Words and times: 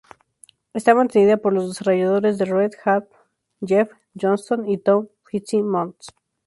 Está 0.73 0.95
mantenida 0.95 1.37
por 1.37 1.53
los 1.53 1.67
desarrolladores 1.67 2.39
de 2.39 2.45
Red 2.45 2.71
Hat 2.85 3.07
Jeff 3.63 3.91
Johnston 4.15 4.67
y 4.67 4.79
Tom 4.79 5.09
Fitzsimmons. 5.25 6.11